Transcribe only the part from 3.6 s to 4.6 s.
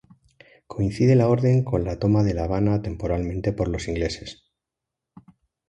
los ingleses.